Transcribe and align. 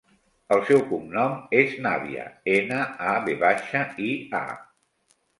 El 0.53 0.61
seu 0.67 0.79
cognom 0.91 1.33
és 1.57 1.75
Navia: 1.87 2.23
ena, 2.53 2.79
a, 3.11 3.11
ve 3.27 3.35
baixa, 3.43 3.83
i, 4.07 4.09
a. 4.39 5.21